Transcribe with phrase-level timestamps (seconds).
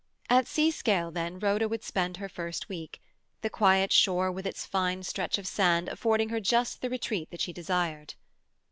[0.31, 2.99] At Seascale, then, Rhoda would spend her first week,
[3.41, 7.39] the quiet shore with its fine stretch of sand affording her just the retreat that
[7.41, 8.15] she desired.